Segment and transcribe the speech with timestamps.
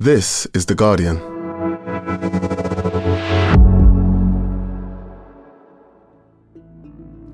[0.00, 1.16] This is The Guardian.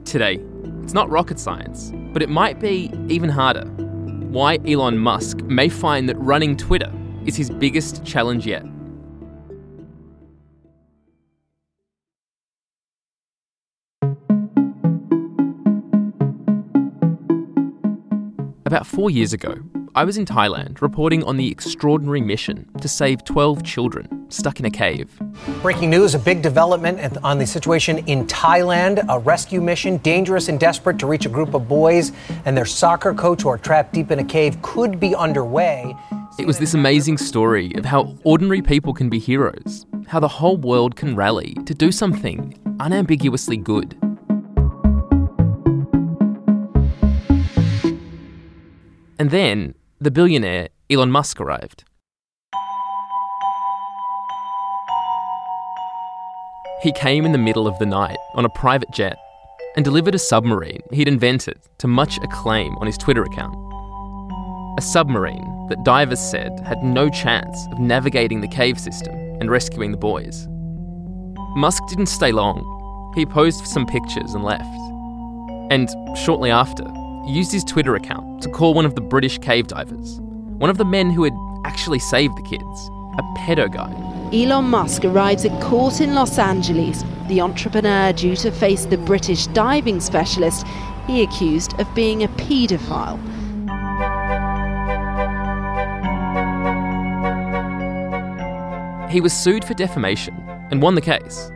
[0.06, 0.42] Today,
[0.82, 3.66] it's not rocket science, but it might be even harder.
[3.66, 6.90] Why Elon Musk may find that running Twitter
[7.26, 8.64] is his biggest challenge yet.
[18.64, 19.58] About four years ago,
[19.96, 24.66] I was in Thailand reporting on the extraordinary mission to save 12 children stuck in
[24.66, 25.08] a cave.
[25.62, 29.06] Breaking news a big development on the situation in Thailand.
[29.08, 32.10] A rescue mission, dangerous and desperate to reach a group of boys
[32.44, 35.94] and their soccer coach who are trapped deep in a cave, could be underway.
[36.40, 40.56] It was this amazing story of how ordinary people can be heroes, how the whole
[40.56, 43.96] world can rally to do something unambiguously good.
[49.20, 51.84] And then the billionaire Elon Musk arrived.
[56.82, 59.16] He came in the middle of the night on a private jet
[59.76, 63.54] and delivered a submarine he'd invented to much acclaim on his Twitter account.
[64.78, 69.92] A submarine that divers said had no chance of navigating the cave system and rescuing
[69.92, 70.46] the boys.
[71.56, 73.12] Musk didn't stay long.
[73.14, 74.64] He posed for some pictures and left.
[75.70, 76.84] And shortly after,
[77.26, 80.20] used his Twitter account to call one of the British cave divers,
[80.58, 83.92] one of the men who had actually saved the kids, a pedo guy.
[84.32, 87.04] Elon Musk arrives at court in Los Angeles.
[87.28, 90.66] The entrepreneur due to face the British diving specialist
[91.06, 93.20] he accused of being a paedophile.
[99.10, 100.34] He was sued for defamation
[100.70, 101.50] and won the case.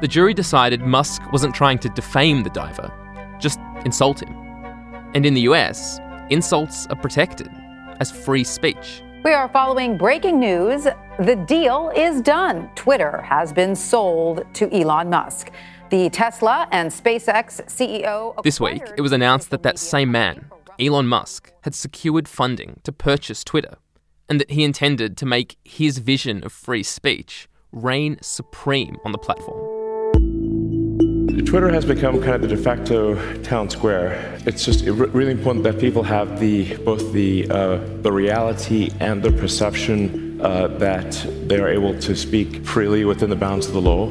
[0.00, 2.90] The jury decided Musk wasn't trying to defame the diver,
[3.38, 4.41] just insult him.
[5.14, 7.50] And in the US, insults are protected
[8.00, 9.02] as free speech.
[9.24, 10.84] We are following breaking news.
[11.18, 12.70] The deal is done.
[12.74, 15.50] Twitter has been sold to Elon Musk.
[15.90, 18.42] The Tesla and SpaceX CEO.
[18.42, 20.46] This week, it was announced that that same man,
[20.80, 23.76] Elon Musk, had secured funding to purchase Twitter
[24.28, 29.18] and that he intended to make his vision of free speech reign supreme on the
[29.18, 29.81] platform.
[31.28, 34.36] Twitter has become kind of the de facto town square.
[34.44, 39.30] It's just really important that people have the both the uh, the reality and the
[39.30, 41.12] perception uh, that
[41.46, 44.08] they are able to speak freely within the bounds of the law.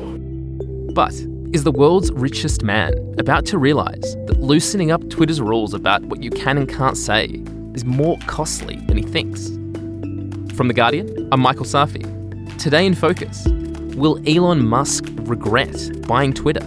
[0.94, 1.14] But
[1.52, 6.24] is the world's richest man about to realize that loosening up Twitter's rules about what
[6.24, 9.48] you can and can't say is more costly than he thinks?
[10.56, 12.06] From The Guardian, I'm Michael Safi.
[12.58, 13.46] Today in Focus,
[13.98, 15.76] will Elon Musk regret
[16.08, 16.66] buying Twitter?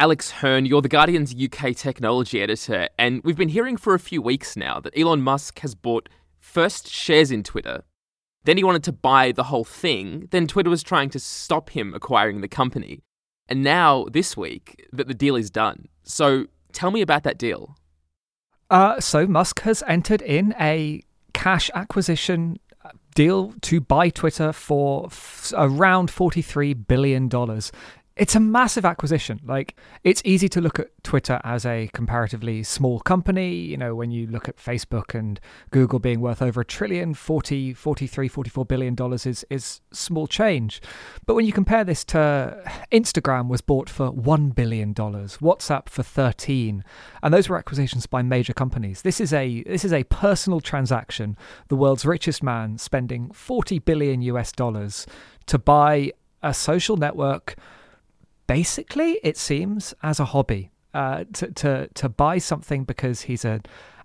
[0.00, 4.20] Alex Hern, you're The Guardian's UK technology editor, and we've been hearing for a few
[4.20, 6.08] weeks now that Elon Musk has bought
[6.40, 7.84] first shares in Twitter,
[8.42, 11.94] then he wanted to buy the whole thing, then Twitter was trying to stop him
[11.94, 13.02] acquiring the company.
[13.48, 15.88] And now, this week, that the deal is done.
[16.02, 17.76] So tell me about that deal.
[18.70, 21.02] Uh, so Musk has entered in a
[21.32, 22.58] cash acquisition
[23.14, 27.28] deal to buy Twitter for f- around $43 billion
[28.16, 29.40] it's a massive acquisition.
[29.44, 34.12] Like it's easy to look at Twitter as a comparatively small company, you know, when
[34.12, 38.94] you look at Facebook and Google being worth over a trillion, 40, 43, 44 billion
[38.94, 40.80] dollars is is small change.
[41.26, 46.04] But when you compare this to Instagram was bought for 1 billion dollars, WhatsApp for
[46.04, 46.84] 13,
[47.22, 49.02] and those were acquisitions by major companies.
[49.02, 51.36] This is a this is a personal transaction,
[51.68, 55.04] the world's richest man spending 40 billion US dollars
[55.46, 56.12] to buy
[56.44, 57.56] a social network
[58.46, 60.70] basically, it seems, as a hobby.
[60.92, 63.60] Uh, to, to to buy something because he's an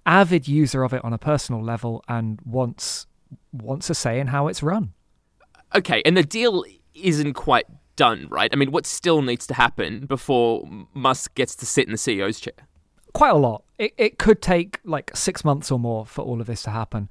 [0.08, 3.06] avid user of it on a personal level and wants
[3.52, 4.92] wants a say in how it's run.
[5.76, 8.50] Okay, and the deal isn't quite done, right?
[8.52, 12.40] I mean, what still needs to happen before Musk gets to sit in the CEO's
[12.40, 12.54] chair?
[13.14, 13.64] Quite a lot.
[13.78, 17.10] It, it could take like six months or more for all of this to happen.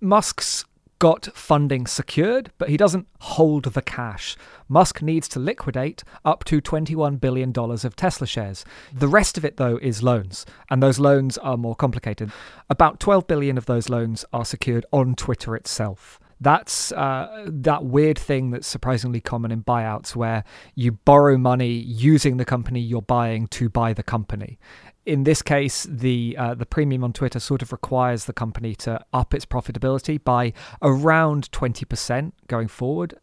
[0.00, 0.64] Musk's
[1.00, 4.36] got funding secured, but he doesn't hold the cash.
[4.68, 8.64] Musk needs to liquidate up to $21 billion of Tesla shares.
[8.92, 12.30] The rest of it, though, is loans, and those loans are more complicated.
[12.68, 16.20] About 12 billion of those loans are secured on Twitter itself.
[16.42, 20.44] That's uh, that weird thing that's surprisingly common in buyouts where
[20.74, 24.58] you borrow money using the company you're buying to buy the company
[25.06, 29.04] in this case, the uh, the premium on Twitter sort of requires the company to
[29.12, 30.52] up its profitability by
[30.82, 33.14] around twenty percent going forward.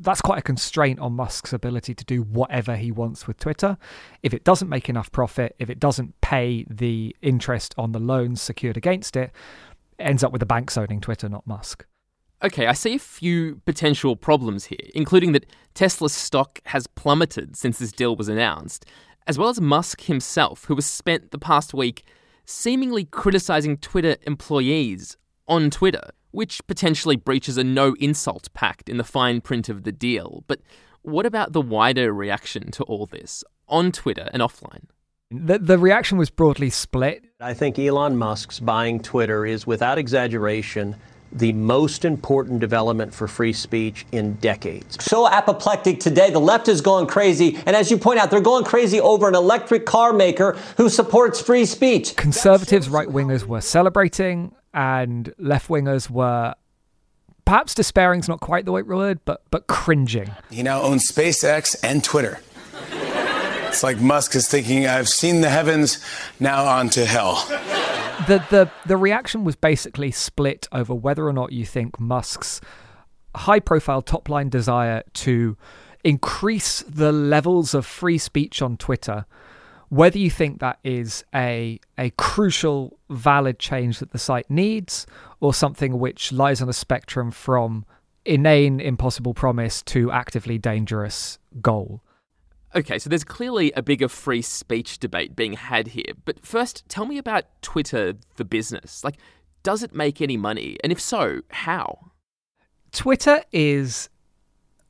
[0.00, 3.78] that's quite a constraint on Musk's ability to do whatever he wants with Twitter.
[4.22, 8.42] If it doesn't make enough profit, if it doesn't pay the interest on the loans
[8.42, 9.30] secured against it,
[9.98, 11.86] it ends up with the banks owning Twitter, not Musk.
[12.42, 17.78] Okay, I see a few potential problems here, including that Tesla's stock has plummeted since
[17.78, 18.84] this deal was announced,
[19.26, 22.04] as well as Musk himself, who has spent the past week
[22.44, 25.16] seemingly criticizing Twitter employees
[25.48, 29.92] on Twitter which potentially breaches a no insult pact in the fine print of the
[29.92, 30.42] deal.
[30.48, 30.60] But
[31.02, 34.86] what about the wider reaction to all this on Twitter and offline?
[35.30, 37.24] The, the reaction was broadly split.
[37.40, 40.96] I think Elon Musk's buying Twitter is, without exaggeration,
[41.32, 45.02] the most important development for free speech in decades.
[45.04, 47.58] So apoplectic today, the left is going crazy.
[47.66, 51.40] And as you point out, they're going crazy over an electric car maker who supports
[51.40, 52.14] free speech.
[52.16, 56.54] Conservatives, right wingers were celebrating and left wingers were
[57.44, 60.30] perhaps despairing is not quite the right word, but but cringing.
[60.50, 62.40] He now owns SpaceX and Twitter.
[63.68, 66.04] it's like Musk is thinking, I've seen the heavens,
[66.40, 67.46] now on to hell.
[68.26, 72.60] The the the reaction was basically split over whether or not you think Musk's
[73.34, 75.56] high profile top line desire to
[76.04, 79.26] increase the levels of free speech on Twitter
[79.88, 85.06] whether you think that is a a crucial valid change that the site needs
[85.40, 87.84] or something which lies on a spectrum from
[88.24, 92.02] inane impossible promise to actively dangerous goal
[92.76, 96.12] Okay, so there's clearly a bigger free speech debate being had here.
[96.24, 99.04] But first, tell me about Twitter, the business.
[99.04, 99.18] Like,
[99.62, 100.76] does it make any money?
[100.82, 102.10] And if so, how?
[102.90, 104.08] Twitter is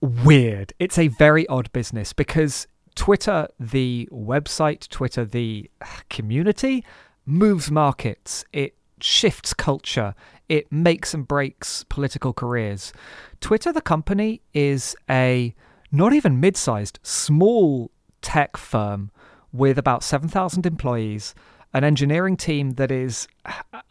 [0.00, 0.72] weird.
[0.78, 6.84] It's a very odd business because Twitter, the website, Twitter, the uh, community,
[7.26, 8.44] moves markets.
[8.52, 10.14] It shifts culture.
[10.48, 12.92] It makes and breaks political careers.
[13.40, 15.54] Twitter, the company, is a
[15.94, 19.10] not even mid sized, small tech firm
[19.52, 21.34] with about 7,000 employees,
[21.72, 23.28] an engineering team that is,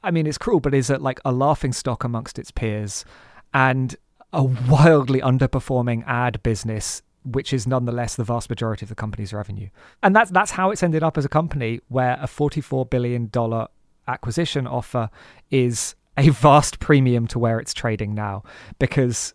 [0.04, 3.06] I mean, it's cruel, but is at like a laughing stock amongst its peers,
[3.54, 3.96] and
[4.34, 9.70] a wildly underperforming ad business which is nonetheless the vast majority of the company's revenue.
[10.02, 13.68] And that's that's how it's ended up as a company where a 44 billion dollar
[14.08, 15.10] acquisition offer
[15.50, 18.44] is a vast premium to where it's trading now
[18.78, 19.34] because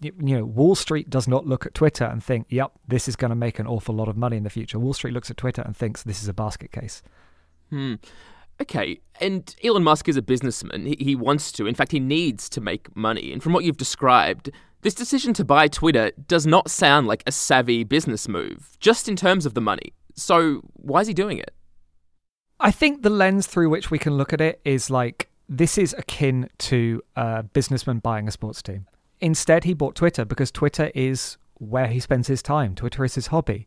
[0.00, 3.30] you know Wall Street does not look at Twitter and think, "Yep, this is going
[3.30, 5.62] to make an awful lot of money in the future." Wall Street looks at Twitter
[5.62, 7.02] and thinks this is a basket case.
[7.70, 7.94] Hmm.
[8.60, 10.84] Okay, and Elon Musk is a businessman.
[10.84, 13.32] He, he wants to, in fact, he needs to make money.
[13.32, 14.50] And from what you've described,
[14.82, 19.14] this decision to buy Twitter does not sound like a savvy business move, just in
[19.14, 19.92] terms of the money.
[20.14, 21.54] So, why is he doing it?
[22.58, 25.94] I think the lens through which we can look at it is like this is
[25.96, 28.86] akin to a businessman buying a sports team.
[29.20, 32.74] Instead, he bought Twitter because Twitter is where he spends his time.
[32.74, 33.66] Twitter is his hobby.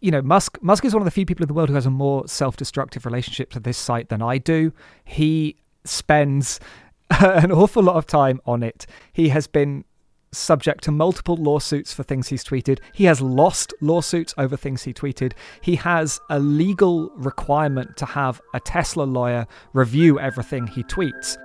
[0.00, 1.86] You know, Musk Musk is one of the few people in the world who has
[1.86, 4.72] a more self-destructive relationship to this site than I do.
[5.04, 6.60] He spends
[7.10, 8.86] an awful lot of time on it.
[9.12, 9.84] He has been
[10.32, 12.80] subject to multiple lawsuits for things he's tweeted.
[12.92, 15.32] He has lost lawsuits over things he tweeted.
[15.62, 21.38] He has a legal requirement to have a Tesla lawyer review everything he tweets.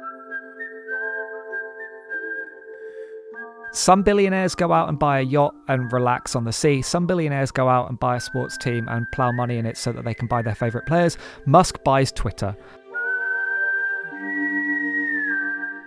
[3.74, 6.82] Some billionaires go out and buy a yacht and relax on the sea.
[6.82, 9.92] Some billionaires go out and buy a sports team and plow money in it so
[9.92, 11.18] that they can buy their favorite players.
[11.46, 12.56] Musk buys Twitter.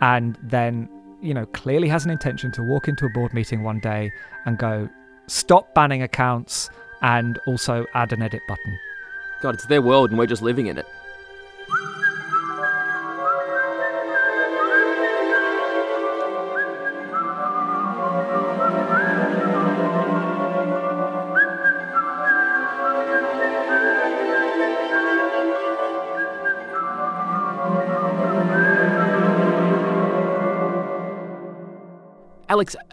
[0.00, 0.88] And then
[1.20, 4.12] you know, clearly has an intention to walk into a board meeting one day
[4.44, 4.88] and go,
[5.26, 6.70] stop banning accounts
[7.02, 8.78] and also add an edit button.
[9.42, 10.86] God, it's their world and we're just living in it.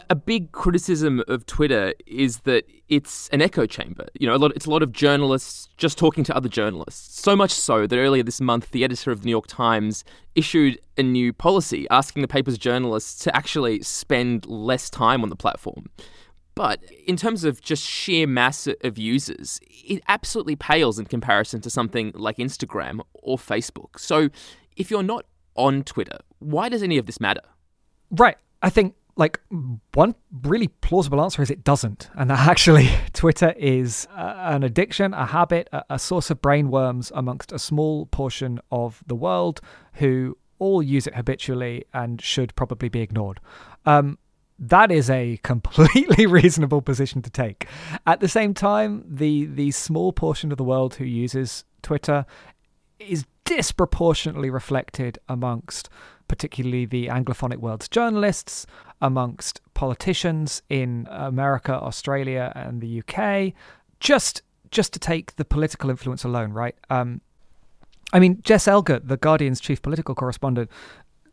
[0.09, 4.05] A big criticism of Twitter is that it's an echo chamber.
[4.19, 7.21] You know, a lot, it's a lot of journalists just talking to other journalists.
[7.21, 10.03] So much so that earlier this month, the editor of the New York Times
[10.35, 15.35] issued a new policy asking the paper's journalists to actually spend less time on the
[15.35, 15.89] platform.
[16.55, 21.69] But in terms of just sheer mass of users, it absolutely pales in comparison to
[21.69, 23.97] something like Instagram or Facebook.
[23.97, 24.29] So
[24.75, 27.41] if you're not on Twitter, why does any of this matter?
[28.11, 28.37] Right.
[28.61, 29.39] I think like
[29.93, 35.13] one really plausible answer is it doesn't and that actually twitter is uh, an addiction
[35.13, 39.61] a habit a, a, source of brain worms amongst a small portion of the world
[39.93, 43.39] who all use it habitually and should probably be ignored
[43.85, 44.17] um,
[44.59, 47.67] that is a completely reasonable position to take.
[48.05, 52.25] At the same time, the the small portion of the world who uses Twitter
[52.99, 55.89] is disproportionately reflected amongst
[56.33, 58.65] particularly the Anglophonic world's journalists,
[58.99, 63.53] amongst politicians in America, Australia, and the UK.
[63.99, 66.73] Just just to take the political influence alone, right?
[66.89, 67.21] Um,
[68.11, 70.71] I mean, Jess Elgot, the Guardian's chief political correspondent,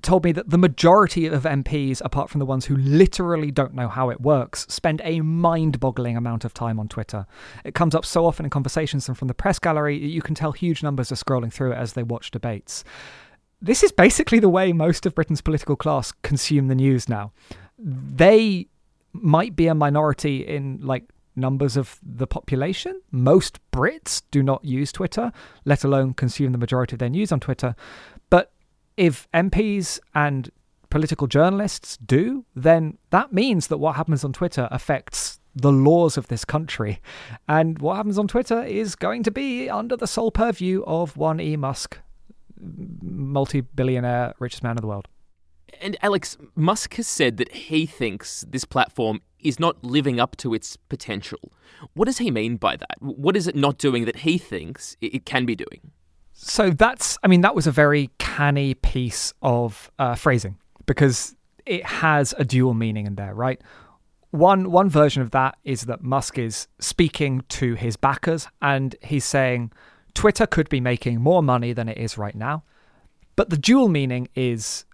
[0.02, 3.88] told me that the majority of MPs, apart from the ones who literally don't know
[3.88, 7.24] how it works, spend a mind boggling amount of time on Twitter.
[7.64, 10.52] It comes up so often in conversations and from the press gallery, you can tell
[10.52, 12.84] huge numbers are scrolling through it as they watch debates.
[13.62, 17.32] This is basically the way most of Britain's political class consume the news now.
[17.78, 18.68] They
[19.12, 21.04] might be a minority in like
[21.36, 23.00] numbers of the population.
[23.10, 25.32] Most Brits do not use Twitter,
[25.64, 27.74] let alone consume the majority of their news on Twitter.
[28.30, 28.52] But
[28.96, 30.50] if MPs and
[30.90, 36.28] political journalists do, then that means that what happens on Twitter affects the laws of
[36.28, 37.00] this country.
[37.48, 41.40] And what happens on Twitter is going to be under the sole purview of one
[41.40, 41.56] E.
[41.56, 41.98] Musk,
[42.60, 45.08] multi billionaire, richest man in the world.
[45.80, 50.52] And Alex, Musk has said that he thinks this platform is not living up to
[50.52, 51.52] its potential.
[51.94, 52.96] What does he mean by that?
[53.00, 55.92] What is it not doing that he thinks it can be doing?
[56.32, 61.36] So that's, I mean, that was a very canny piece of uh, phrasing because
[61.66, 63.60] it has a dual meaning in there, right?
[64.30, 69.24] One one version of that is that Musk is speaking to his backers and he's
[69.24, 69.72] saying
[70.20, 72.62] Twitter could be making more money than it is right now.
[73.36, 74.84] But the dual meaning is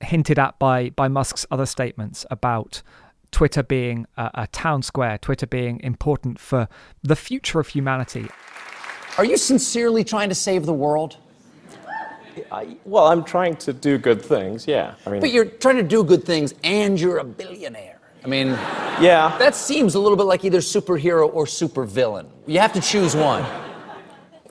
[0.00, 2.80] hinted at by by Musk's other statements about
[3.30, 6.66] Twitter being a, a town square, Twitter being important for
[7.02, 8.26] the future of humanity.
[9.18, 11.18] Are you sincerely trying to save the world?
[12.50, 14.94] I, well, I'm trying to do good things, yeah.
[15.04, 18.00] I mean, but you're trying to do good things and you're a billionaire.
[18.24, 18.48] I mean,
[18.98, 19.36] yeah.
[19.38, 22.30] That seems a little bit like either superhero or supervillain.
[22.46, 23.44] You have to choose one.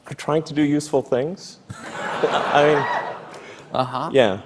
[0.10, 1.60] I'm trying to do useful things.
[1.84, 4.10] I mean, uh huh.
[4.12, 4.42] Yeah.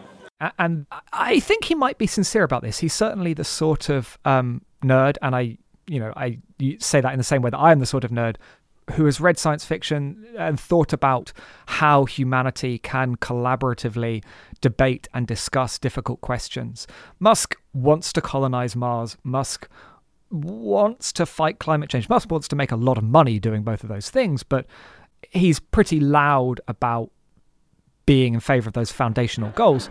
[0.60, 2.80] And I think he might be sincere about this.
[2.80, 6.40] He's certainly the sort of um, nerd, and I, you know, I
[6.80, 8.36] say that in the same way that I am the sort of nerd
[8.96, 11.32] who has read science fiction and thought about
[11.68, 14.22] how humanity can collaboratively
[14.60, 16.86] debate and discuss difficult questions.
[17.20, 19.16] Musk wants to colonize Mars.
[19.24, 19.70] Musk
[20.30, 22.10] wants to fight climate change.
[22.10, 24.66] Musk wants to make a lot of money doing both of those things, but
[25.32, 27.10] he's pretty loud about
[28.06, 29.90] being in favor of those foundational goals.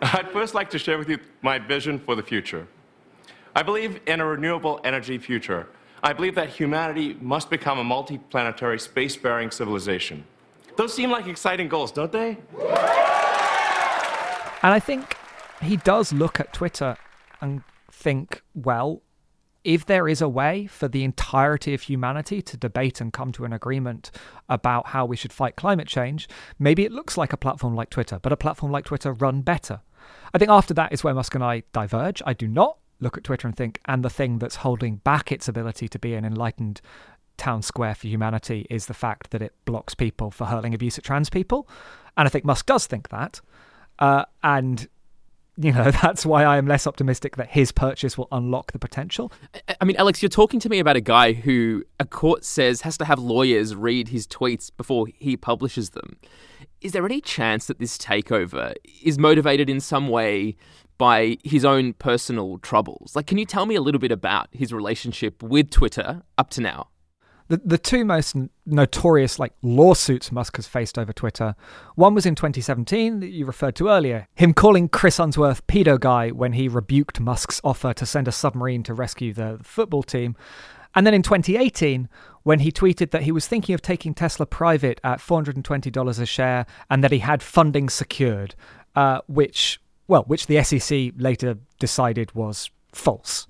[0.00, 2.66] I'd first like to share with you my vision for the future.
[3.54, 5.68] I believe in a renewable energy future.
[6.02, 10.24] I believe that humanity must become a multi-planetary space-faring civilization.
[10.76, 12.38] Those seem like exciting goals, don't they?
[14.62, 15.16] And I think
[15.60, 16.96] he does look at Twitter
[17.40, 19.02] and think, well,
[19.64, 23.44] if there is a way for the entirety of humanity to debate and come to
[23.44, 24.10] an agreement
[24.48, 26.28] about how we should fight climate change,
[26.58, 29.80] maybe it looks like a platform like Twitter, but a platform like Twitter run better.
[30.34, 32.22] I think after that is where Musk and I diverge.
[32.26, 35.48] I do not look at Twitter and think, and the thing that's holding back its
[35.48, 36.80] ability to be an enlightened
[37.36, 41.04] town square for humanity is the fact that it blocks people for hurling abuse at
[41.04, 41.68] trans people.
[42.16, 43.40] And I think Musk does think that.
[43.98, 44.88] Uh, and
[45.62, 49.32] you know that's why I am less optimistic that his purchase will unlock the potential.
[49.80, 52.96] I mean, Alex, you're talking to me about a guy who a court says has
[52.98, 56.16] to have lawyers read his tweets before he publishes them.
[56.80, 60.56] Is there any chance that this takeover is motivated in some way
[60.98, 63.14] by his own personal troubles?
[63.14, 66.60] Like, can you tell me a little bit about his relationship with Twitter up to
[66.60, 66.88] now?
[67.48, 71.54] The, the two most notorious like lawsuits Musk has faced over Twitter.
[71.94, 76.30] One was in 2017 that you referred to earlier, him calling Chris Unsworth pedo guy
[76.30, 80.36] when he rebuked Musk's offer to send a submarine to rescue the football team.
[80.94, 82.08] And then in 2018,
[82.42, 86.66] when he tweeted that he was thinking of taking Tesla private at $420 a share
[86.90, 88.54] and that he had funding secured,
[88.94, 93.46] uh, which, well, which the SEC later decided was false.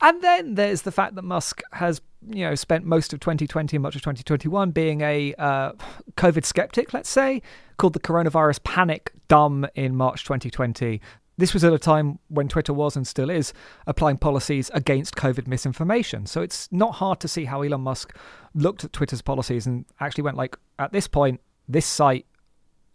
[0.00, 3.82] And then there's the fact that Musk has, you know, spent most of 2020 and
[3.82, 5.72] much of 2021 being a uh,
[6.16, 7.42] COVID skeptic, let's say,
[7.76, 11.00] called the coronavirus panic dumb in March 2020.
[11.36, 13.52] This was at a time when Twitter was and still is
[13.86, 16.26] applying policies against COVID misinformation.
[16.26, 18.16] So it's not hard to see how Elon Musk
[18.54, 22.26] looked at Twitter's policies and actually went like, at this point, this site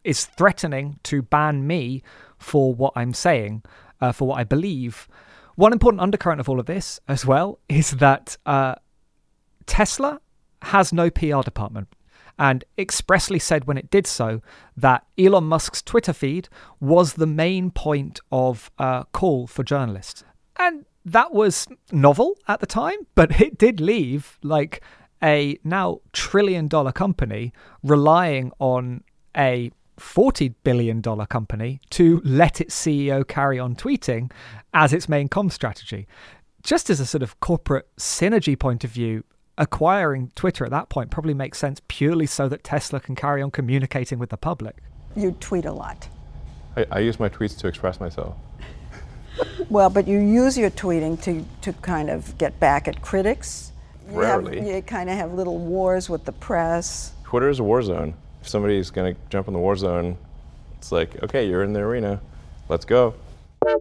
[0.04, 2.02] is threatening to ban me
[2.38, 3.64] for what I'm saying,
[4.00, 5.10] uh, for what I believe.
[5.56, 8.76] One important undercurrent of all of this, as well, is that uh,
[9.70, 10.20] Tesla
[10.64, 11.88] has no PR department
[12.40, 14.42] and expressly said when it did so
[14.76, 16.50] that Elon Musk's Twitter feed
[16.80, 20.24] was the main point of uh, call for journalists.
[20.58, 24.82] And that was novel at the time, but it did leave like
[25.22, 29.04] a now trillion dollar company relying on
[29.38, 34.32] a $40 billion company to let its CEO carry on tweeting
[34.74, 36.08] as its main com strategy.
[36.64, 39.24] Just as a sort of corporate synergy point of view,
[39.60, 43.52] acquiring Twitter at that point probably makes sense purely so that Tesla can carry on
[43.52, 44.78] communicating with the public.
[45.16, 46.08] You tweet a lot.
[46.76, 48.36] I, I use my tweets to express myself.
[49.70, 53.74] well, but you use your tweeting to, to kind of get back at critics.
[54.10, 54.58] You Rarely.
[54.58, 57.12] Have, you kind of have little wars with the press.
[57.26, 58.14] Twitter is a war zone.
[58.42, 60.18] If somebody's going to jump in the war zone,
[60.78, 62.22] it's like, okay, you're in the arena.
[62.70, 63.14] Let's go.
[63.70, 63.76] Uh,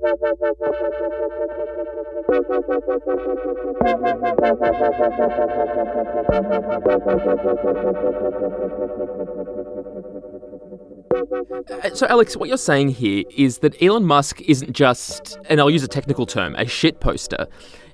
[11.95, 15.83] So, Alex, what you're saying here is that Elon Musk isn't just, and I'll use
[15.83, 17.47] a technical term, a shit poster.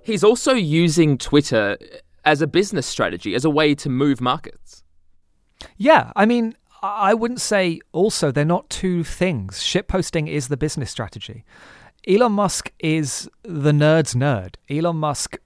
[0.02, 1.78] He's also using Twitter
[2.24, 4.82] as a business strategy, as a way to move markets.
[5.76, 9.60] Yeah, I mean, I I wouldn't say also they're not two things.
[9.60, 11.44] Shitposting is the business strategy.
[12.06, 14.56] Elon Musk is the nerd's nerd.
[14.68, 15.38] Elon Musk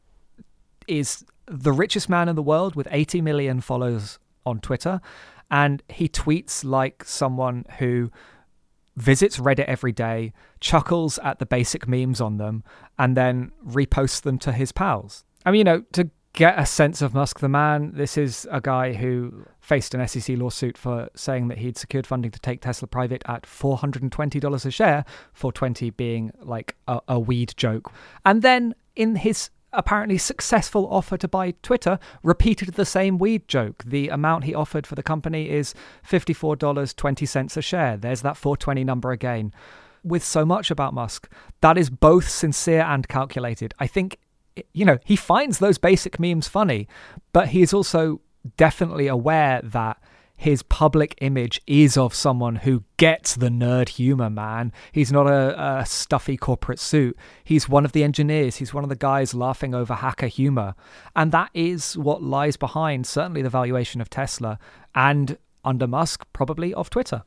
[0.89, 5.01] is the richest man in the world with 80 million followers on Twitter,
[5.51, 8.11] and he tweets like someone who
[8.97, 12.65] visits Reddit every day, chuckles at the basic memes on them,
[12.99, 15.25] and then reposts them to his pals.
[15.47, 18.61] I mean, you know, to get a sense of Musk the man, this is a
[18.61, 22.89] guy who faced an SEC lawsuit for saying that he'd secured funding to take Tesla
[22.89, 27.93] private at $420 a share, 420 being like a, a weed joke.
[28.25, 33.83] And then in his apparently successful offer to buy Twitter repeated the same weed joke.
[33.85, 35.75] The amount he offered for the company is
[36.09, 37.97] $54.20 a share.
[37.97, 39.53] There's that 420 number again.
[40.05, 41.29] With so much about Musk,
[41.61, 43.75] that is both sincere and calculated.
[43.79, 44.19] I think,
[44.73, 46.89] you know, he finds those basic memes funny,
[47.33, 48.21] but he is also
[48.57, 49.99] definitely aware that
[50.39, 54.73] his public image is of someone who gets the nerd humor, man.
[54.93, 57.19] He's not a, a, stuffy corporate suit.
[57.43, 58.57] He's one of the engineers.
[58.57, 60.77] He's one of the guys laughing over hacker humor.
[61.17, 64.61] And that is what lies behind certainly the valuation of Tesla
[64.95, 67.25] and under Musk, probably of Twitter.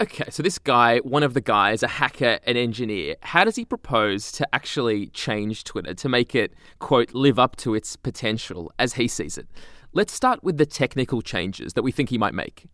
[0.00, 3.66] Okay, so this guy, one of the guys, a hacker, an engineer, how does he
[3.66, 8.94] propose to actually change Twitter to make it, quote, live up to its potential as
[8.94, 9.46] he sees it?
[9.92, 12.66] Let's start with the technical changes that we think he might make.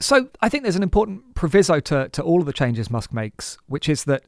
[0.00, 3.58] So I think there's an important proviso to, to all of the changes Musk makes,
[3.66, 4.22] which is that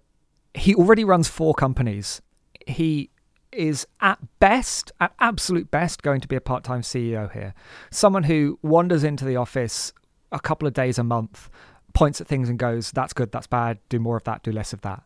[0.53, 2.21] he already runs four companies.
[2.67, 3.09] He
[3.51, 7.55] is at best, at absolute best, going to be a part time CEO here.
[7.91, 9.95] Someone who wanders into the office
[10.31, 11.49] a couple of days a month,
[11.95, 14.73] points at things and goes, that's good, that's bad, do more of that, do less
[14.73, 15.03] of that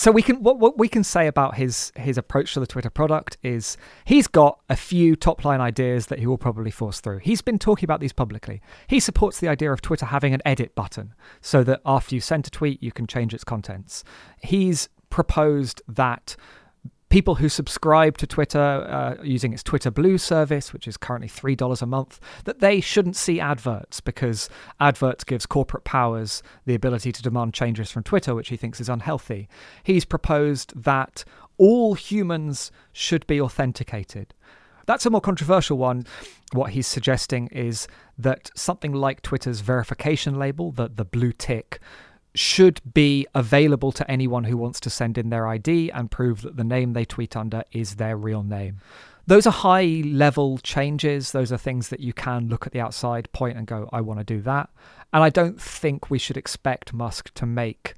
[0.00, 2.88] so we can what, what we can say about his his approach to the Twitter
[2.88, 7.18] product is he's got a few top line ideas that he will probably force through.
[7.18, 8.62] He's been talking about these publicly.
[8.86, 12.46] He supports the idea of Twitter having an edit button so that after you send
[12.46, 14.02] a tweet you can change its contents.
[14.40, 16.34] He's proposed that
[17.10, 21.82] people who subscribe to Twitter uh, using its Twitter Blue service, which is currently $3
[21.82, 27.20] a month, that they shouldn't see adverts because adverts gives corporate powers the ability to
[27.20, 29.48] demand changes from Twitter, which he thinks is unhealthy.
[29.82, 31.24] He's proposed that
[31.58, 34.32] all humans should be authenticated.
[34.86, 36.06] That's a more controversial one.
[36.52, 37.86] What he's suggesting is
[38.18, 41.80] that something like Twitter's verification label, the, the blue tick,
[42.34, 46.56] should be available to anyone who wants to send in their ID and prove that
[46.56, 48.80] the name they tweet under is their real name.
[49.26, 51.32] Those are high level changes.
[51.32, 54.20] Those are things that you can look at the outside, point, and go, I want
[54.20, 54.70] to do that.
[55.12, 57.94] And I don't think we should expect Musk to make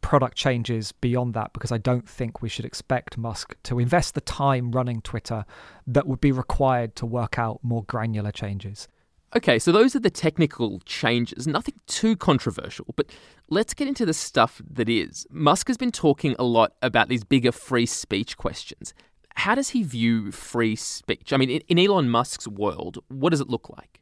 [0.00, 4.20] product changes beyond that because I don't think we should expect Musk to invest the
[4.20, 5.44] time running Twitter
[5.86, 8.88] that would be required to work out more granular changes.
[9.36, 13.10] Okay, so those are the technical changes, nothing too controversial, but
[13.50, 15.26] let's get into the stuff that is.
[15.30, 18.94] Musk has been talking a lot about these bigger free speech questions.
[19.36, 21.32] How does he view free speech?
[21.32, 24.00] I mean, in Elon Musk's world, what does it look like?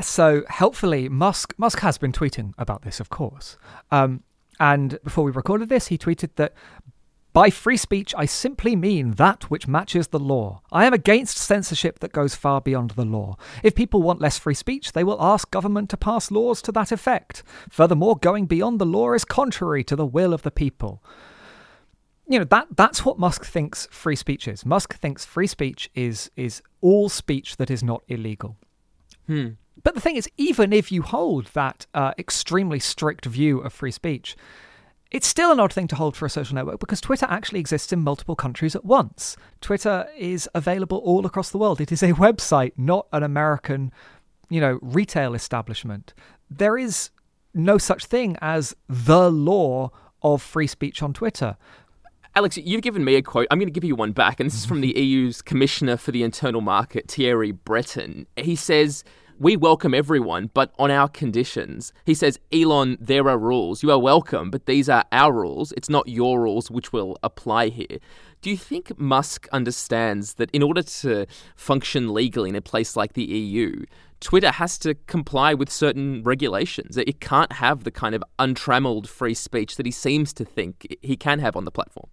[0.00, 3.56] So, helpfully, Musk Musk has been tweeting about this, of course.
[3.90, 4.22] Um,
[4.60, 6.54] and before we recorded this, he tweeted that
[7.32, 10.62] by free speech, I simply mean that which matches the law.
[10.72, 13.36] I am against censorship that goes far beyond the law.
[13.62, 16.90] If people want less free speech, they will ask government to pass laws to that
[16.90, 17.42] effect.
[17.68, 21.02] Furthermore, going beyond the law is contrary to the will of the people.
[22.26, 24.66] You know, that that's what Musk thinks free speech is.
[24.66, 28.56] Musk thinks free speech is is all speech that is not illegal.
[29.26, 29.48] Hmm.
[29.82, 33.92] But the thing is, even if you hold that uh, extremely strict view of free
[33.92, 34.36] speech,
[35.10, 37.92] it's still an odd thing to hold for a social network because Twitter actually exists
[37.92, 39.36] in multiple countries at once.
[39.60, 41.80] Twitter is available all across the world.
[41.80, 43.92] It is a website, not an American,
[44.50, 46.12] you know, retail establishment.
[46.50, 47.10] There is
[47.54, 49.90] no such thing as the law
[50.22, 51.56] of free speech on Twitter.
[52.34, 53.48] Alex, you've given me a quote.
[53.50, 56.12] I'm going to give you one back, and this is from the EU's Commissioner for
[56.12, 58.26] the Internal Market, Thierry Breton.
[58.36, 59.04] He says,
[59.40, 61.92] we welcome everyone, but on our conditions.
[62.04, 63.82] He says, Elon, there are rules.
[63.82, 65.72] You are welcome, but these are our rules.
[65.72, 67.98] It's not your rules which will apply here.
[68.42, 73.12] Do you think Musk understands that in order to function legally in a place like
[73.12, 73.84] the EU,
[74.20, 76.96] Twitter has to comply with certain regulations?
[76.96, 81.16] It can't have the kind of untrammeled free speech that he seems to think he
[81.16, 82.08] can have on the platform.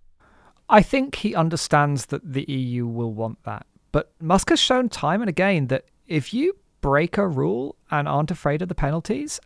[0.70, 3.66] I think he understands that the EU will want that.
[3.92, 6.56] But Musk has shown time and again that if you
[6.86, 9.40] break a rule and aren't afraid of the penalties,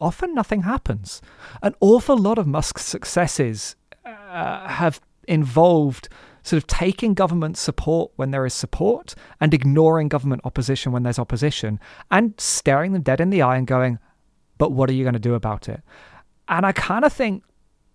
[0.00, 1.20] often nothing happens.
[1.60, 6.08] An awful lot of Musk's successes uh, have involved
[6.42, 11.18] sort of taking government support when there is support and ignoring government opposition when there's
[11.18, 11.78] opposition
[12.10, 13.98] and staring them dead in the eye and going,
[14.56, 15.82] but what are you going to do about it?
[16.48, 17.44] And I kind of think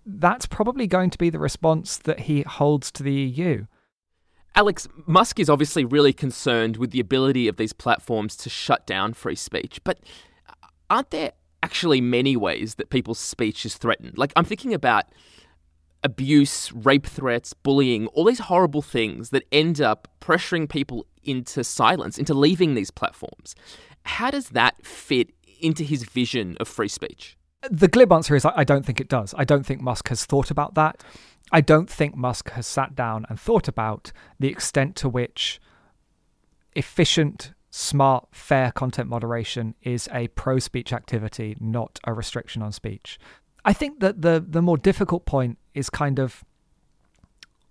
[0.05, 3.65] that's probably going to be the response that he holds to the EU.
[4.57, 9.13] Alex, Musk is obviously really concerned with the ability of these platforms to shut down
[9.13, 9.99] free speech, but
[10.89, 14.17] aren't there actually many ways that people's speech is threatened?
[14.17, 15.05] Like, I'm thinking about
[16.03, 22.17] abuse, rape threats, bullying, all these horrible things that end up pressuring people into silence,
[22.17, 23.53] into leaving these platforms.
[24.05, 25.29] How does that fit
[25.61, 27.37] into his vision of free speech?
[27.69, 29.35] The glib answer is I don't think it does.
[29.37, 31.03] I don't think Musk has thought about that.
[31.51, 35.61] I don't think Musk has sat down and thought about the extent to which
[36.75, 43.17] efficient, smart, fair content moderation is a pro speech activity, not a restriction on speech.
[43.63, 46.43] I think that the the more difficult point is kind of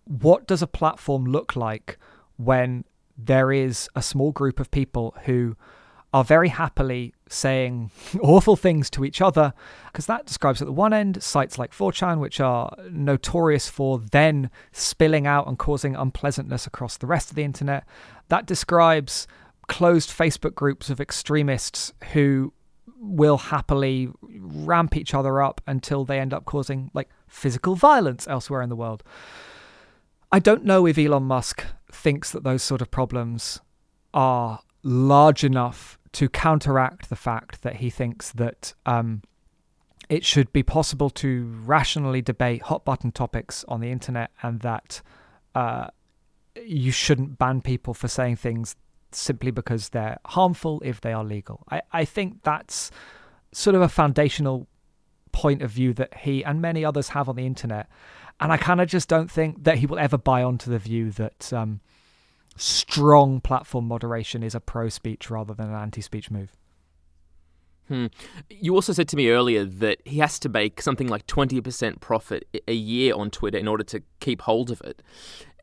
[0.05, 1.99] what does a platform look like
[2.37, 2.85] when
[3.17, 5.57] there is a small group of people who
[6.16, 7.90] are very happily saying
[8.22, 9.52] awful things to each other,
[9.92, 14.50] because that describes at the one end sites like 4chan, which are notorious for then
[14.72, 17.85] spilling out and causing unpleasantness across the rest of the internet.
[18.29, 19.26] That describes
[19.68, 22.55] closed Facebook groups of extremists who
[22.98, 28.62] will happily ramp each other up until they end up causing like physical violence elsewhere
[28.62, 29.02] in the world.
[30.33, 33.61] I don't know if Elon Musk thinks that those sort of problems
[34.14, 39.20] are large enough to counteract the fact that he thinks that um,
[40.09, 45.02] it should be possible to rationally debate hot button topics on the internet and that
[45.55, 45.88] uh,
[46.64, 48.76] you shouldn't ban people for saying things
[49.12, 51.62] simply because they're harmful if they are legal.
[51.70, 52.90] I, I think that's
[53.52, 54.68] sort of a foundational
[55.33, 57.90] point of view that he and many others have on the internet.
[58.40, 61.11] And I kind of just don't think that he will ever buy onto the view
[61.11, 61.81] that um,
[62.57, 66.57] strong platform moderation is a pro speech rather than an anti speech move.
[67.88, 68.07] Hmm.
[68.51, 72.49] You also said to me earlier that he has to make something like 20% profit
[72.66, 75.03] a year on Twitter in order to keep hold of it.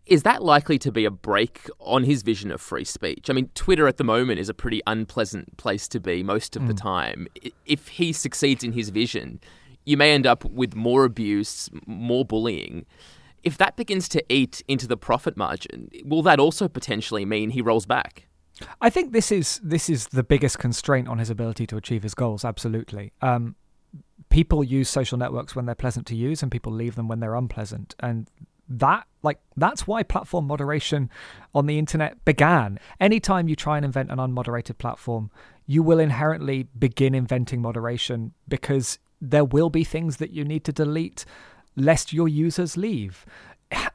[0.06, 3.30] Is that likely to be a break on his vision of free speech?
[3.30, 6.64] I mean, Twitter at the moment is a pretty unpleasant place to be most of
[6.64, 6.68] mm.
[6.68, 6.78] the hmm.
[6.78, 7.28] time.
[7.66, 9.40] If he succeeds in his vision,
[9.86, 12.86] you may end up with more abuse, more bullying
[13.44, 17.62] if that begins to eat into the profit margin, will that also potentially mean he
[17.62, 18.28] rolls back?
[18.82, 22.14] I think this is this is the biggest constraint on his ability to achieve his
[22.14, 22.46] goals.
[22.46, 23.12] Absolutely.
[23.22, 23.56] Um,
[24.30, 27.36] people use social networks when they're pleasant to use, and people leave them when they're
[27.36, 28.30] unpleasant, and
[28.70, 31.10] that like that's why platform moderation
[31.54, 32.80] on the internet began.
[33.00, 35.32] Anytime you try and invent an unmoderated platform,
[35.66, 40.72] you will inherently begin inventing moderation because there will be things that you need to
[40.74, 41.26] delete
[41.76, 43.26] lest your users leave.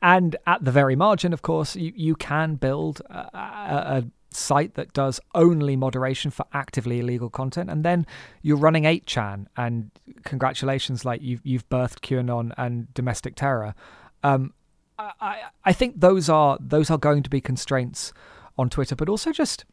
[0.03, 4.93] And at the very margin, of course, you, you can build a, a, site that
[4.93, 8.07] does only moderation for actively illegal content, and then
[8.43, 9.91] you're running 8chan, and
[10.25, 13.75] congratulations, like you've you've birthed QAnon and domestic terror.
[14.23, 14.53] Um,
[14.99, 18.13] I I think those are those are going to be constraints
[18.59, 19.65] on Twitter, but also just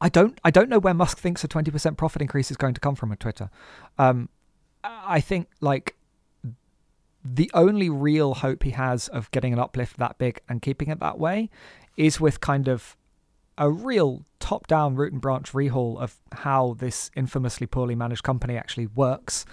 [0.00, 2.74] I don't I don't know where Musk thinks a twenty percent profit increase is going
[2.74, 3.50] to come from at Twitter.
[3.98, 4.28] Um,
[4.82, 5.96] I think like
[7.34, 11.00] the only real hope he has of getting an uplift that big and keeping it
[11.00, 11.50] that way
[11.96, 12.96] is with kind of
[13.58, 18.56] a real top down root and branch rehaul of how this infamously poorly managed company
[18.56, 19.46] actually works.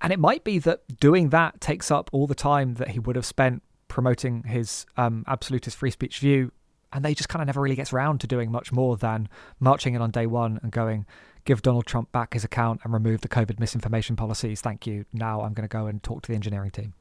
[0.00, 3.14] And it might be that doing that takes up all the time that he would
[3.14, 6.50] have spent promoting his um, absolutist free speech view
[6.92, 9.94] and they just kind of never really gets around to doing much more than marching
[9.94, 11.06] in on day one and going,
[11.44, 14.60] give Donald Trump back his account and remove the COVID misinformation policies.
[14.60, 15.04] Thank you.
[15.12, 16.94] Now I'm going to go and talk to the engineering team.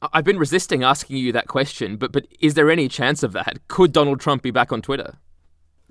[0.00, 3.58] I've been resisting asking you that question, but but is there any chance of that?
[3.66, 5.16] Could Donald Trump be back on Twitter?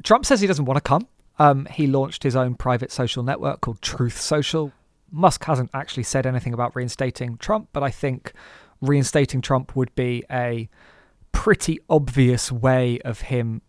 [0.03, 1.07] Trump says he doesn't want to come.
[1.39, 4.71] Um, he launched his own private social network called Truth Social.
[5.11, 8.33] Musk hasn't actually said anything about reinstating Trump, but I think
[8.81, 10.69] reinstating Trump would be a
[11.31, 13.61] pretty obvious way of him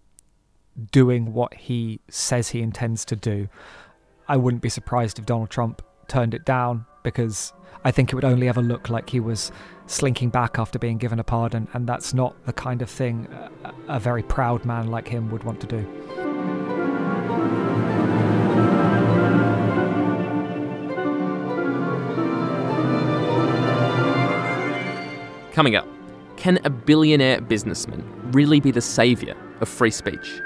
[0.92, 3.48] doing what he says he intends to do.
[4.30, 8.26] I wouldn't be surprised if Donald Trump turned it down because I think it would
[8.26, 9.50] only ever look like he was
[9.86, 13.26] slinking back after being given a pardon, and that's not the kind of thing
[13.88, 15.82] a, very proud man like him would want to do.
[25.54, 25.88] Coming up,
[26.36, 30.42] can a billionaire businessman really be the saviour of free speech?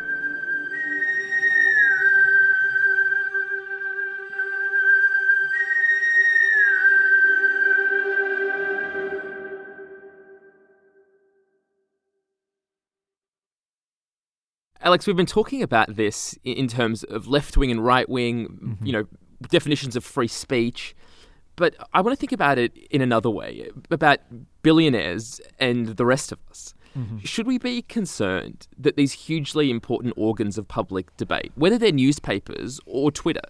[14.93, 18.85] Alex, we've been talking about this in terms of left wing and right wing, mm-hmm.
[18.85, 19.07] you know,
[19.49, 20.95] definitions of free speech.
[21.57, 24.19] But I want to think about it in another way about
[24.63, 26.75] billionaires and the rest of us.
[26.95, 27.21] Mm-hmm.
[27.21, 32.79] Should we be concerned that these hugely important organs of public debate, whether they're newspapers
[32.85, 33.49] or Twitter,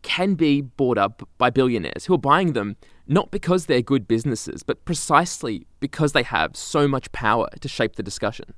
[0.00, 4.62] can be bought up by billionaires who are buying them not because they're good businesses,
[4.62, 8.54] but precisely because they have so much power to shape the discussion?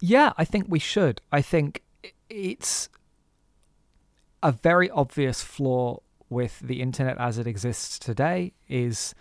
[0.00, 1.20] Yeah, I think we should.
[1.32, 1.82] I think
[2.28, 2.88] it's
[4.42, 9.14] a very obvious flaw with the internet as it exists today is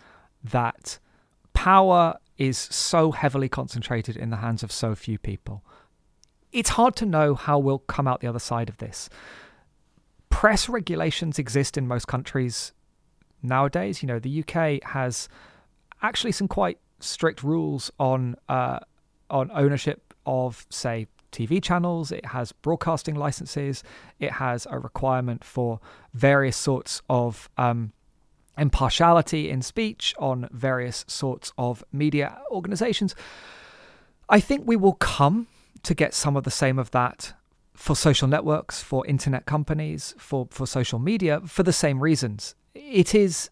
[0.43, 0.99] that
[1.53, 5.63] power is so heavily concentrated in the hands of so few people.
[6.51, 9.09] It's hard to know how we'll come out the other side of this.
[10.29, 12.73] Press regulations exist in most countries
[13.41, 14.01] nowadays.
[14.01, 15.29] You know, the UK has
[16.01, 18.79] actually some quite strict rules on uh,
[19.29, 23.83] on ownership of, say, TV channels, it has broadcasting licenses,
[24.19, 25.79] it has a requirement for
[26.13, 27.91] various sorts of um,
[28.57, 33.15] impartiality in speech on various sorts of media organizations.
[34.29, 35.47] I think we will come
[35.83, 37.33] to get some of the same of that
[37.73, 42.55] for social networks, for internet companies, for, for social media, for the same reasons.
[42.73, 43.49] It is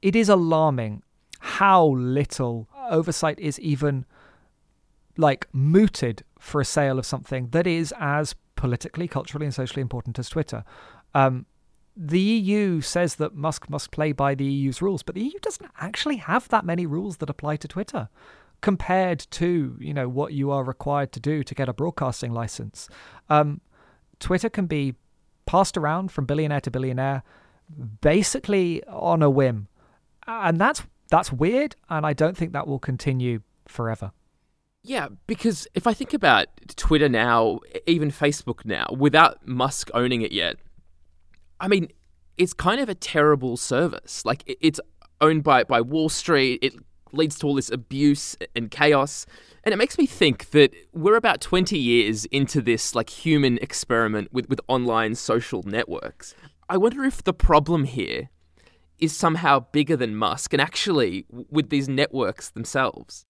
[0.00, 1.02] it is alarming
[1.40, 4.06] how little oversight is even
[5.18, 10.18] like mooted for a sale of something that is as politically, culturally, and socially important
[10.18, 10.64] as Twitter.
[11.14, 11.44] Um,
[11.96, 15.70] the EU says that Musk must play by the EU's rules, but the EU doesn't
[15.80, 18.08] actually have that many rules that apply to Twitter
[18.60, 22.88] compared to you know what you are required to do to get a broadcasting license.
[23.28, 23.60] Um,
[24.20, 24.94] Twitter can be
[25.46, 27.22] passed around from billionaire to billionaire
[28.00, 29.66] basically on a whim,
[30.26, 34.12] and that's that's weird, and I don't think that will continue forever.
[34.82, 40.32] Yeah, because if I think about Twitter now, even Facebook now, without Musk owning it
[40.32, 40.56] yet,
[41.60, 41.88] I mean,
[42.36, 44.24] it's kind of a terrible service.
[44.24, 44.80] Like, it's
[45.20, 46.74] owned by, by Wall Street, it
[47.12, 49.26] leads to all this abuse and chaos.
[49.64, 54.32] And it makes me think that we're about 20 years into this like human experiment
[54.32, 56.34] with, with online social networks.
[56.68, 58.30] I wonder if the problem here
[58.98, 63.24] is somehow bigger than Musk and actually with these networks themselves.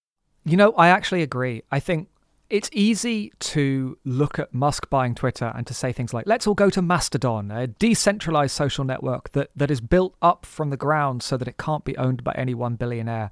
[0.48, 1.62] You know, I actually agree.
[1.70, 2.08] I think
[2.48, 6.54] it's easy to look at Musk buying Twitter and to say things like, let's all
[6.54, 11.22] go to Mastodon, a decentralized social network that, that is built up from the ground
[11.22, 13.30] so that it can't be owned by any one billionaire.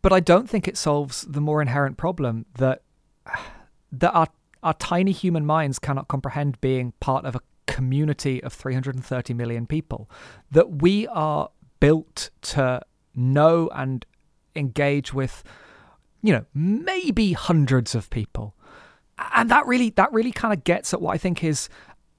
[0.00, 2.82] But I don't think it solves the more inherent problem that
[3.92, 4.28] that our
[4.62, 10.08] our tiny human minds cannot comprehend being part of a community of 330 million people.
[10.50, 11.50] That we are
[11.80, 12.82] built to
[13.14, 14.04] know and
[14.54, 15.42] engage with
[16.22, 18.54] you know, maybe hundreds of people.
[19.34, 21.68] And that really that really kind of gets at what I think is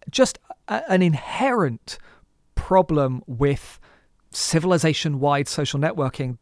[0.10, 1.98] just a, an inherent
[2.56, 3.80] problem with
[4.32, 6.38] civilization-wide social networking.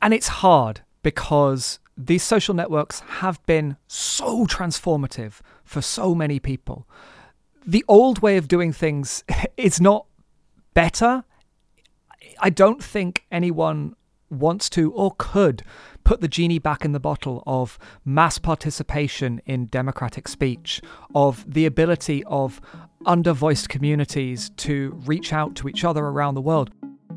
[0.00, 6.88] And it's hard because these social networks have been so transformative for so many people.
[7.66, 9.24] The old way of doing things
[9.56, 10.06] is not
[10.74, 11.24] better.
[12.40, 13.96] I don't think anyone
[14.30, 15.62] wants to or could
[16.08, 20.80] put the genie back in the bottle of mass participation in democratic speech,
[21.14, 22.62] of the ability of
[23.04, 26.70] undervoiced communities to reach out to each other around the world.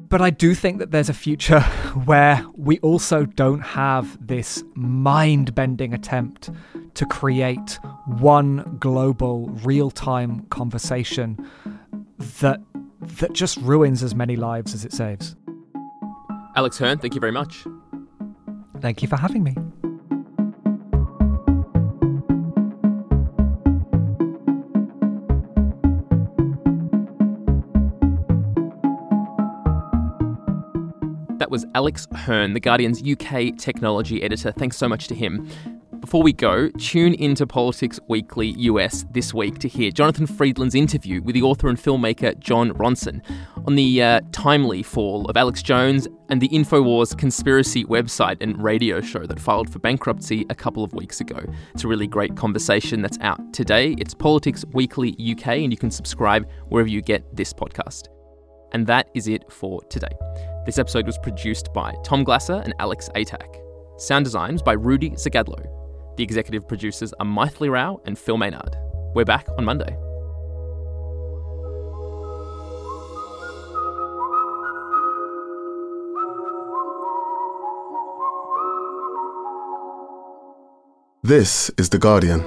[0.09, 1.61] But I do think that there's a future
[2.03, 6.49] where we also don't have this mind bending attempt
[6.95, 7.79] to create
[8.19, 11.37] one global real-time conversation
[12.41, 12.59] that
[12.99, 15.37] that just ruins as many lives as it saves.
[16.57, 17.65] Alex Hern, thank you very much.
[18.81, 19.55] Thank you for having me.
[31.37, 34.51] That was Alex Hern, The Guardian's UK technology editor.
[34.51, 35.47] Thanks so much to him.
[36.01, 41.21] Before we go, tune into Politics Weekly US this week to hear Jonathan Freedland's interview
[41.21, 43.23] with the author and filmmaker Jon Ronson
[43.67, 48.99] on the uh, timely fall of Alex Jones and the InfoWars conspiracy website and radio
[48.99, 51.39] show that filed for bankruptcy a couple of weeks ago.
[51.75, 53.95] It's a really great conversation that's out today.
[53.99, 58.07] It's Politics Weekly UK, and you can subscribe wherever you get this podcast.
[58.73, 60.11] And that is it for today.
[60.65, 63.61] This episode was produced by Tom Glasser and Alex Atack.
[63.97, 65.80] Sound designs by Rudy Zagadlo.
[66.21, 68.75] The executive producers are Mythili Rao and Phil Maynard.
[69.15, 69.97] We're back on Monday.
[81.23, 82.41] This is The Guardian.